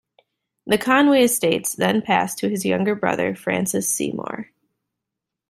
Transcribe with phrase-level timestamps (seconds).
[0.65, 4.49] The Conway estates then passed to his younger brother Francis Seymour.